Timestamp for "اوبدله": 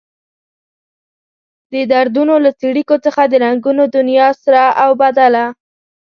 4.85-5.45